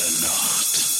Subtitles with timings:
[0.00, 0.99] der Nacht.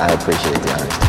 [0.00, 1.07] I appreciate the honesty.